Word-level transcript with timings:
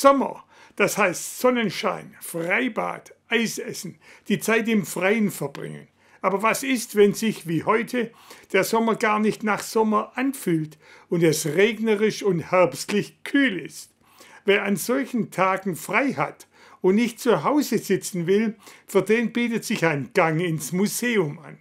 Sommer, 0.00 0.44
das 0.76 0.98
heißt 0.98 1.38
Sonnenschein, 1.38 2.14
Freibad, 2.20 3.14
Eisessen, 3.28 3.98
die 4.28 4.40
Zeit 4.40 4.68
im 4.68 4.86
Freien 4.86 5.30
verbringen. 5.30 5.88
Aber 6.20 6.42
was 6.42 6.62
ist, 6.62 6.94
wenn 6.94 7.14
sich 7.14 7.48
wie 7.48 7.64
heute 7.64 8.12
der 8.52 8.62
Sommer 8.62 8.94
gar 8.94 9.18
nicht 9.18 9.42
nach 9.42 9.62
Sommer 9.62 10.12
anfühlt 10.14 10.78
und 11.08 11.22
es 11.22 11.46
regnerisch 11.46 12.22
und 12.22 12.52
herbstlich 12.52 13.22
kühl 13.24 13.58
ist? 13.58 13.90
Wer 14.44 14.64
an 14.64 14.76
solchen 14.76 15.30
Tagen 15.30 15.76
frei 15.76 16.12
hat 16.14 16.46
und 16.80 16.94
nicht 16.94 17.20
zu 17.20 17.44
Hause 17.44 17.78
sitzen 17.78 18.26
will, 18.26 18.56
für 18.86 19.02
den 19.02 19.32
bietet 19.32 19.64
sich 19.64 19.84
ein 19.84 20.10
Gang 20.14 20.40
ins 20.40 20.72
Museum 20.72 21.38
an. 21.40 21.58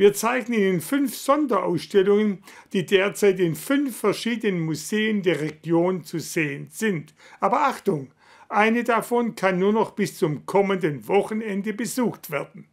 Wir 0.00 0.14
zeigen 0.14 0.54
Ihnen 0.54 0.80
fünf 0.80 1.14
Sonderausstellungen, 1.14 2.42
die 2.72 2.86
derzeit 2.86 3.38
in 3.38 3.54
fünf 3.54 3.98
verschiedenen 3.98 4.60
Museen 4.60 5.22
der 5.22 5.42
Region 5.42 6.04
zu 6.04 6.20
sehen 6.20 6.68
sind. 6.70 7.14
Aber 7.38 7.66
Achtung, 7.66 8.10
eine 8.48 8.82
davon 8.82 9.34
kann 9.34 9.58
nur 9.58 9.74
noch 9.74 9.90
bis 9.90 10.16
zum 10.16 10.46
kommenden 10.46 11.06
Wochenende 11.06 11.74
besucht 11.74 12.30
werden. 12.30 12.66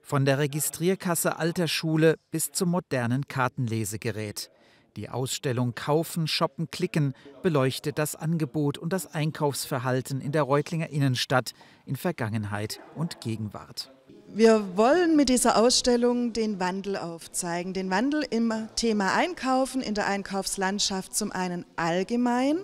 Von 0.00 0.24
der 0.24 0.38
Registrierkasse 0.38 1.36
alter 1.36 1.68
Schule 1.68 2.16
bis 2.30 2.50
zum 2.50 2.70
modernen 2.70 3.28
Kartenlesegerät. 3.28 4.50
Die 4.96 5.10
Ausstellung 5.10 5.74
Kaufen, 5.74 6.26
Shoppen, 6.26 6.70
Klicken 6.70 7.12
beleuchtet 7.42 7.98
das 7.98 8.16
Angebot 8.16 8.78
und 8.78 8.94
das 8.94 9.12
Einkaufsverhalten 9.12 10.22
in 10.22 10.32
der 10.32 10.44
Reutlinger 10.44 10.88
Innenstadt 10.88 11.52
in 11.84 11.96
Vergangenheit 11.96 12.80
und 12.94 13.20
Gegenwart. 13.20 13.93
Wir 14.36 14.76
wollen 14.76 15.14
mit 15.14 15.28
dieser 15.28 15.56
Ausstellung 15.56 16.32
den 16.32 16.58
Wandel 16.58 16.96
aufzeigen. 16.96 17.72
Den 17.72 17.88
Wandel 17.88 18.26
im 18.30 18.52
Thema 18.74 19.14
Einkaufen, 19.14 19.80
in 19.80 19.94
der 19.94 20.08
Einkaufslandschaft 20.08 21.14
zum 21.14 21.30
einen 21.30 21.64
allgemein 21.76 22.58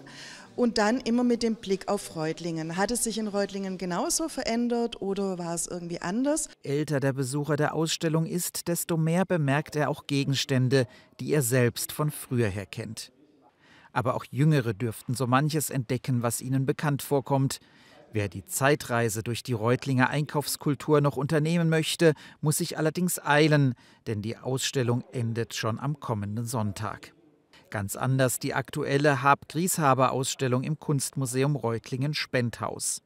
und 0.57 0.79
dann 0.79 0.99
immer 0.99 1.23
mit 1.23 1.45
dem 1.45 1.55
Blick 1.55 1.87
auf 1.87 2.17
Reutlingen. 2.17 2.77
Hat 2.77 2.91
es 2.91 3.05
sich 3.05 3.19
in 3.19 3.29
Reutlingen 3.29 3.79
genauso 3.79 4.29
verändert 4.29 5.01
oder 5.01 5.39
war 5.39 5.55
es 5.55 5.69
irgendwie 5.69 6.01
anders? 6.01 6.49
Älter 6.65 6.99
der 6.99 7.13
Besucher 7.13 7.55
der 7.55 7.73
Ausstellung 7.73 8.27
ist, 8.27 8.67
desto 8.67 8.97
mehr 8.97 9.25
bemerkt 9.25 9.77
er 9.77 9.91
auch 9.91 10.09
Gegenstände, 10.09 10.89
die 11.21 11.33
er 11.33 11.43
selbst 11.43 11.93
von 11.93 12.11
früher 12.11 12.49
her 12.49 12.67
kennt. 12.67 13.13
Aber 13.93 14.17
auch 14.17 14.25
Jüngere 14.29 14.75
dürften 14.75 15.15
so 15.15 15.29
manches 15.29 15.71
entdecken, 15.71 16.23
was 16.23 16.41
ihnen 16.41 16.67
bekannt 16.67 17.03
vorkommt. 17.03 17.61
Wer 18.13 18.29
die 18.29 18.45
Zeitreise 18.45 19.23
durch 19.23 19.45
die 19.45 19.53
Reutlinger 19.53 20.11
Einkaufskultur 20.11 21.01
noch 21.01 21.17
unternehmen 21.17 21.69
möchte, 21.69 22.15
muss 22.41 22.59
sich 22.59 22.77
allerdings 22.77 23.25
eilen, 23.25 23.75
denn 24.09 24.21
die 24.21 24.37
Ausstellung 24.37 25.05
endet 25.13 25.55
schon 25.55 25.79
am 25.79 26.01
kommenden 26.01 26.45
Sonntag. 26.45 27.13
Ganz 27.71 27.95
anders 27.95 28.41
die 28.41 28.53
aktuelle 28.53 29.23
Hab-Grieshaber-Ausstellung 29.23 30.65
im 30.65 30.81
Kunstmuseum 30.81 31.55
Reutlingen-Spendhaus. 31.55 33.03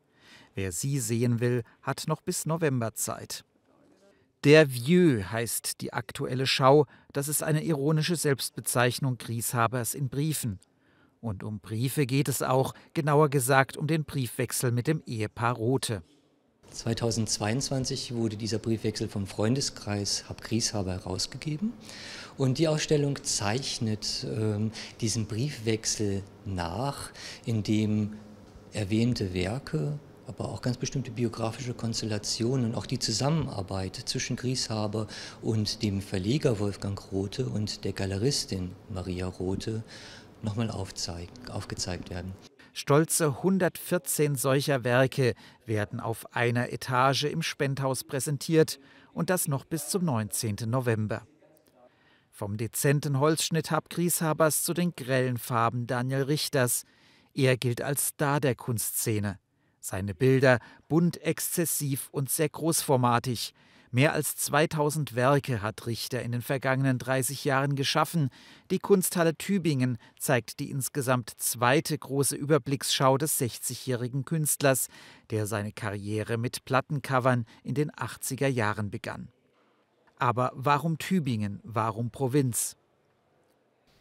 Wer 0.55 0.73
sie 0.73 0.99
sehen 1.01 1.41
will, 1.41 1.65
hat 1.83 2.05
noch 2.07 2.23
bis 2.23 2.47
November 2.47 2.95
Zeit. 2.95 3.45
Der 4.45 4.71
Vieux 4.71 5.31
heißt 5.31 5.83
die 5.83 5.93
aktuelle 5.93 6.47
Schau. 6.47 6.87
Das 7.13 7.29
ist 7.29 7.43
eine 7.43 7.63
ironische 7.63 8.17
Selbstbezeichnung 8.17 9.19
Grieshabers 9.19 9.95
in 9.95 10.09
Briefen. 10.09 10.61
Und 11.25 11.43
um 11.43 11.59
Briefe 11.59 12.05
geht 12.05 12.29
es 12.29 12.43
auch, 12.43 12.75
genauer 12.93 13.31
gesagt 13.31 13.79
um 13.79 13.87
den 13.87 14.05
Briefwechsel 14.05 14.73
mit 14.73 14.87
dem 14.87 15.03
Ehepaar 15.07 15.55
Rote. 15.55 16.03
2022 16.71 18.15
wurde 18.15 18.37
dieser 18.37 18.59
Briefwechsel 18.59 19.09
vom 19.09 19.27
Freundeskreis 19.27 20.29
Hab 20.29 20.43
Grieshaber 20.43 20.93
herausgegeben. 20.93 21.73
Und 22.37 22.59
die 22.59 22.69
Ausstellung 22.69 23.23
zeichnet 23.23 24.27
ähm, 24.31 24.71
diesen 25.01 25.25
Briefwechsel 25.25 26.23
nach, 26.45 27.11
in 27.47 27.63
dem 27.63 28.19
erwähnte 28.75 29.33
Werke, 29.33 29.99
aber 30.27 30.51
auch 30.51 30.61
ganz 30.61 30.77
bestimmte 30.77 31.11
biografische 31.11 31.73
Konstellationen 31.73 32.67
und 32.67 32.75
auch 32.75 32.87
die 32.87 32.99
Zusammenarbeit 32.99 33.97
zwischen 33.97 34.37
Grieshaber 34.37 35.07
und 35.41 35.83
dem 35.83 36.03
Verleger 36.03 36.59
Wolfgang 36.59 37.01
Rothe 37.13 37.47
und 37.47 37.85
der 37.85 37.95
Galeristin 37.95 38.73
Maria 38.91 39.27
Rothe 39.27 39.85
nochmal 40.45 40.71
aufgezeigt 40.71 42.11
werden. 42.11 42.33
Stolze 42.73 43.27
114 43.27 44.35
solcher 44.35 44.83
Werke 44.85 45.35
werden 45.65 46.01
auf 46.01 46.35
einer 46.35 46.73
Etage 46.73 47.25
im 47.25 47.43
Spendhaus 47.43 48.03
präsentiert 48.03 48.81
und 49.13 49.31
das 49.31 49.49
noch 49.49 49.65
bis 49.65 49.89
zum 49.89 50.05
19. 50.05 50.57
November. 50.67 51.27
Vom 52.31 52.57
dezenten 52.57 53.21
Holzschnitt 53.21 53.71
Hab 53.71 53.91
Grieshabers 53.91 54.65
zu 54.65 54.75
den 54.75 54.97
grellen 54.97 55.39
Farben 55.39 55.87
Daniel 55.87 56.23
Richters. 56.23 56.83
Er 57.33 57.57
gilt 57.57 57.81
als 57.81 58.09
Star 58.09 58.41
der 58.41 58.57
Kunstszene. 58.57 59.39
Seine 59.79 60.15
Bilder 60.15 60.59
bunt, 60.89 61.23
exzessiv 61.23 62.09
und 62.11 62.29
sehr 62.31 62.49
großformatig. 62.49 63.55
Mehr 63.95 64.13
als 64.13 64.35
2000 64.35 65.15
Werke 65.15 65.63
hat 65.63 65.87
Richter 65.87 66.21
in 66.21 66.33
den 66.33 66.43
vergangenen 66.43 66.99
30 66.99 67.45
Jahren 67.45 67.77
geschaffen. 67.77 68.29
Die 68.73 68.81
Kunsthalle 68.81 69.37
Tübingen 69.37 69.99
zeigt 70.19 70.59
die 70.59 70.69
insgesamt 70.69 71.31
zweite 71.37 71.97
große 71.97 72.35
Überblicksschau 72.35 73.19
des 73.19 73.41
60-jährigen 73.41 74.25
Künstlers, 74.25 74.89
der 75.31 75.47
seine 75.47 75.71
Karriere 75.71 76.39
mit 76.39 76.65
Plattencovern 76.65 77.47
in 77.63 77.75
den 77.75 77.93
80er 77.93 78.49
Jahren 78.49 78.91
begann. 78.91 79.29
Aber 80.19 80.51
warum 80.57 80.99
Tübingen? 80.99 81.61
Warum 81.63 82.11
Provinz? 82.11 82.77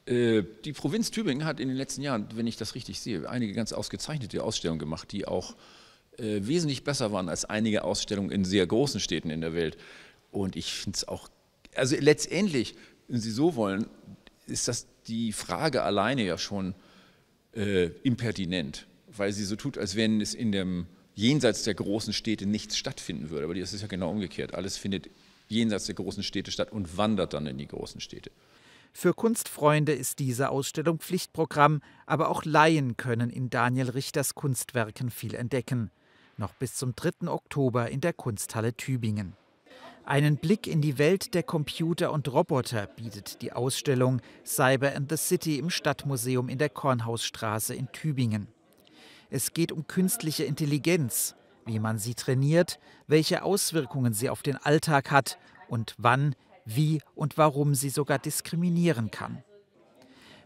Äh, 0.08 0.42
die 0.66 0.74
Provinz 0.74 1.12
Tübingen 1.12 1.46
hat 1.46 1.60
in 1.60 1.68
den 1.68 1.78
letzten 1.78 2.02
Jahren, 2.02 2.30
wenn 2.34 2.48
ich 2.48 2.58
das 2.58 2.74
richtig 2.74 3.00
sehe, 3.00 3.30
einige 3.30 3.54
ganz 3.54 3.74
ausgezeichnete 3.74 4.44
Ausstellungen 4.44 4.80
gemacht, 4.80 5.12
die 5.12 5.28
auch 5.28 5.56
wesentlich 6.18 6.84
besser 6.84 7.12
waren 7.12 7.30
als 7.30 7.46
einige 7.46 7.84
Ausstellungen 7.84 8.32
in 8.32 8.46
sehr 8.46 8.68
großen 8.68 9.00
Städten 9.00 9.30
in 9.30 9.42
der 9.42 9.54
Welt. 9.54 9.78
Und 10.32 10.56
ich 10.56 10.74
finde 10.74 10.98
es 10.98 11.08
auch, 11.08 11.30
also 11.76 11.96
letztendlich, 12.00 12.76
wenn 13.08 13.20
Sie 13.20 13.32
so 13.32 13.56
wollen, 13.56 13.88
ist 14.48 14.68
das 14.68 14.88
die 15.08 15.34
Frage 15.34 15.84
alleine 15.84 16.24
ja 16.24 16.38
schon 16.38 16.76
äh, 17.56 17.88
impertinent, 18.04 18.88
weil 19.08 19.32
sie 19.32 19.46
so 19.46 19.56
tut, 19.56 19.78
als 19.78 19.96
wenn 19.96 20.22
es 20.22 20.34
in 20.34 20.52
dem 20.52 20.88
jenseits 21.16 21.64
der 21.64 21.76
großen 21.76 22.14
Städte 22.14 22.46
nichts 22.46 22.78
stattfinden 22.78 23.30
würde. 23.30 23.46
Aber 23.46 23.56
das 23.56 23.74
ist 23.74 23.82
ja 23.82 23.88
genau 23.88 24.10
umgekehrt. 24.10 24.54
Alles 24.54 24.78
findet 24.78 25.10
jenseits 25.48 25.86
der 25.86 25.96
großen 25.96 26.24
Städte 26.24 26.52
statt 26.52 26.72
und 26.72 26.98
wandert 26.98 27.34
dann 27.34 27.46
in 27.46 27.58
die 27.58 27.68
großen 27.68 28.02
Städte. 28.02 28.32
Für 28.92 29.14
Kunstfreunde 29.14 29.92
ist 29.92 30.20
diese 30.20 30.50
Ausstellung 30.50 31.00
Pflichtprogramm, 31.00 31.82
aber 32.06 32.30
auch 32.30 32.46
Laien 32.46 32.96
können 32.96 33.30
in 33.30 33.50
Daniel 33.50 33.90
Richters 33.90 34.36
Kunstwerken 34.36 35.10
viel 35.10 35.36
entdecken 35.36 35.92
noch 36.38 36.54
bis 36.54 36.76
zum 36.76 36.96
3. 36.96 37.28
Oktober 37.28 37.90
in 37.90 38.02
der 38.02 38.14
Kunsthalle 38.14 38.74
Tübingen. 38.76 39.34
Einen 40.06 40.38
Blick 40.38 40.68
in 40.68 40.82
die 40.82 40.98
Welt 40.98 41.34
der 41.34 41.44
Computer 41.44 42.12
und 42.12 42.28
Roboter 42.28 42.88
bietet 42.88 43.42
die 43.42 43.54
Ausstellung 43.54 44.22
Cyber 44.46 44.96
and 44.96 45.10
the 45.10 45.16
City 45.16 45.58
im 45.58 45.70
Stadtmuseum 45.70 46.50
in 46.50 46.58
der 46.58 46.70
Kornhausstraße 46.70 47.74
in 47.74 47.90
Tübingen. 47.92 48.48
Es 49.30 49.54
geht 49.54 49.72
um 49.72 49.88
künstliche 49.88 50.44
Intelligenz, 50.44 51.36
wie 51.66 51.80
man 51.80 52.00
sie 52.00 52.16
trainiert, 52.16 52.80
welche 53.08 53.44
Auswirkungen 53.44 54.14
sie 54.14 54.30
auf 54.30 54.44
den 54.44 54.58
Alltag 54.58 55.10
hat 55.10 55.40
und 55.70 55.96
wann, 55.98 56.36
wie 56.66 57.02
und 57.16 57.38
warum 57.38 57.74
sie 57.74 57.90
sogar 57.90 58.20
diskriminieren 58.20 59.10
kann. 59.10 59.44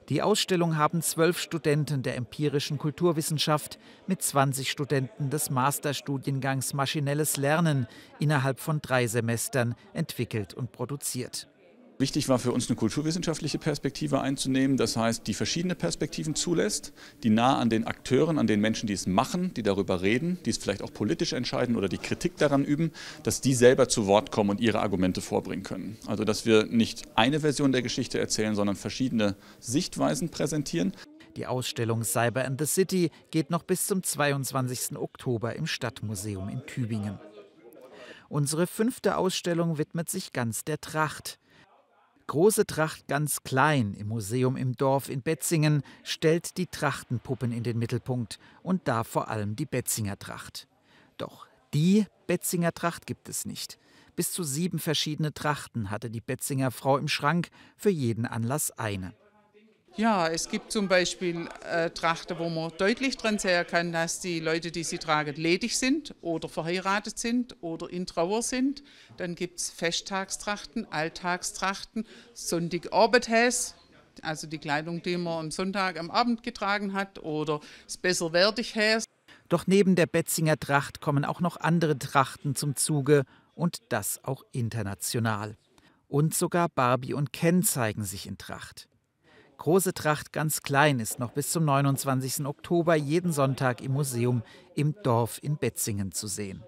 Die 0.10 0.22
Ausstellung 0.22 0.78
haben 0.78 1.02
zwölf 1.02 1.38
Studenten 1.38 2.02
der 2.02 2.16
empirischen 2.16 2.78
Kulturwissenschaft 2.78 3.78
mit 4.08 4.22
20 4.22 4.72
Studenten 4.72 5.30
des 5.30 5.50
Masterstudiengangs 5.50 6.74
Maschinelles 6.74 7.36
Lernen 7.36 7.88
innerhalb 8.18 8.62
von 8.62 8.82
drei 8.82 9.08
Semestern 9.08 9.76
entwickelt 9.94 10.54
und 10.54 10.72
produziert. 10.72 11.50
Wichtig 12.00 12.30
war 12.30 12.38
für 12.38 12.52
uns 12.52 12.70
eine 12.70 12.76
kulturwissenschaftliche 12.76 13.58
Perspektive 13.58 14.22
einzunehmen, 14.22 14.78
das 14.78 14.96
heißt, 14.96 15.26
die 15.26 15.34
verschiedene 15.34 15.74
Perspektiven 15.74 16.36
zulässt, 16.36 16.94
die 17.24 17.32
nah 17.32 17.58
an 17.58 17.72
den 17.72 17.88
Akteuren, 17.88 18.38
an 18.38 18.46
den 18.46 18.62
Menschen, 18.62 18.86
die 18.86 18.94
es 18.94 19.08
machen, 19.08 19.52
die 19.56 19.64
darüber 19.64 20.04
reden, 20.04 20.38
die 20.46 20.52
es 20.52 20.58
vielleicht 20.58 20.84
auch 20.84 20.94
politisch 20.94 21.34
entscheiden 21.34 21.76
oder 21.76 21.90
die 21.90 21.98
Kritik 21.98 22.38
daran 22.38 22.64
üben, 22.64 22.92
dass 23.24 23.42
die 23.42 23.56
selber 23.56 23.90
zu 23.90 24.06
Wort 24.06 24.32
kommen 24.32 24.52
und 24.52 24.62
ihre 24.62 24.80
Argumente 24.80 25.22
vorbringen 25.22 25.64
können. 25.64 25.98
Also 26.06 26.24
dass 26.24 26.46
wir 26.46 26.68
nicht 26.68 27.08
eine 27.16 27.40
Version 27.40 27.72
der 27.72 27.82
Geschichte 27.82 28.20
erzählen, 28.20 28.54
sondern 28.54 28.76
verschiedene 28.76 29.36
Sichtweisen 29.60 30.30
präsentieren. 30.30 30.94
Die 31.36 31.48
Ausstellung 31.48 32.04
Cyber 32.04 32.46
and 32.46 32.60
the 32.62 32.68
City 32.68 33.10
geht 33.32 33.50
noch 33.50 33.64
bis 33.64 33.88
zum 33.88 34.04
22. 34.04 34.98
Oktober 34.98 35.56
im 35.56 35.66
Stadtmuseum 35.66 36.50
in 36.50 36.64
Tübingen. 36.68 37.18
Unsere 38.30 38.68
fünfte 38.68 39.18
Ausstellung 39.18 39.80
widmet 39.80 40.10
sich 40.12 40.32
ganz 40.32 40.64
der 40.64 40.80
Tracht. 40.80 41.40
Große 42.28 42.66
Tracht 42.66 43.08
ganz 43.08 43.44
klein 43.44 43.94
im 43.94 44.10
Museum 44.10 44.58
im 44.58 44.76
Dorf 44.76 45.08
in 45.08 45.22
Betzingen 45.22 45.82
stellt 46.04 46.58
die 46.58 46.68
Trachtenpuppen 46.68 47.54
in 47.54 47.64
den 47.64 47.80
Mittelpunkt 47.80 48.38
und 48.64 48.86
da 48.90 49.06
vor 49.06 49.30
allem 49.30 49.56
die 49.56 49.66
Betzinger 49.66 50.20
Tracht. 50.20 50.68
Doch 51.18 51.48
die 51.74 52.06
Betzinger 52.28 52.74
Tracht 52.74 53.08
gibt 53.08 53.30
es 53.30 53.46
nicht. 53.46 53.80
Bis 54.18 54.34
zu 54.34 54.44
sieben 54.44 54.80
verschiedene 54.80 55.34
Trachten 55.34 55.90
hatte 55.90 56.10
die 56.10 56.20
Betzinger 56.20 56.70
Frau 56.72 56.98
im 56.98 57.08
Schrank, 57.08 57.48
für 57.78 57.90
jeden 57.90 58.26
Anlass 58.26 58.72
eine. 58.72 59.14
Ja, 59.98 60.28
es 60.28 60.48
gibt 60.48 60.72
zum 60.72 60.88
Beispiel 60.88 61.50
äh, 61.68 61.90
Trachten, 61.90 62.38
wo 62.38 62.50
man 62.50 62.72
deutlich 62.78 63.18
dran 63.18 63.40
sehen 63.40 63.66
kann, 63.66 63.92
dass 63.92 64.20
die 64.20 64.40
Leute, 64.40 64.72
die 64.72 64.84
sie 64.84 65.00
tragen, 65.00 65.34
ledig 65.36 65.76
sind 65.76 66.14
oder 66.22 66.48
verheiratet 66.48 67.18
sind 67.18 67.56
oder 67.62 67.90
in 67.90 68.06
Trauer 68.06 68.44
sind. 68.44 68.84
Dann 69.18 69.34
gibt 69.34 69.60
es 69.60 69.72
Festtagstrachten, 69.72 70.86
Alltagstrachten, 70.92 72.06
Sonntagabendhäs, 72.36 73.74
also 74.22 74.46
die 74.46 74.60
Kleidung, 74.60 75.02
die 75.02 75.18
man 75.18 75.46
am 75.46 75.52
Sonntag 75.52 76.00
am 76.00 76.12
Abend 76.12 76.44
getragen 76.44 76.94
hat, 76.94 77.18
oder 77.24 77.60
das 77.86 77.98
Besserwerdighäs. 77.98 79.06
Doch 79.50 79.66
neben 79.66 79.96
der 79.96 80.06
Betzinger 80.06 80.60
Tracht 80.60 81.02
kommen 81.02 81.26
auch 81.26 81.40
noch 81.40 81.58
andere 81.58 81.98
Trachten 81.98 82.56
zum 82.56 82.76
Zuge 82.76 83.24
und 83.56 83.80
das 83.90 84.24
auch 84.24 84.44
international. 84.52 85.58
Und 86.08 86.36
sogar 86.36 86.70
Barbie 86.70 87.16
und 87.16 87.34
Ken 87.34 87.64
zeigen 87.64 88.04
sich 88.04 88.28
in 88.28 88.38
Tracht. 88.38 88.88
Große 89.58 89.94
Tracht 89.94 90.34
ganz 90.34 90.62
klein 90.62 91.00
ist 91.00 91.20
noch 91.20 91.32
bis 91.32 91.52
zum 91.52 91.66
29. 91.66 92.46
Oktober 92.46 92.96
jeden 92.96 93.32
Sonntag 93.32 93.82
im 93.82 93.94
Museum 93.94 94.44
im 94.76 94.96
Dorf 95.04 95.40
in 95.42 95.58
Betzingen 95.58 96.12
zu 96.12 96.28
sehen. 96.28 96.64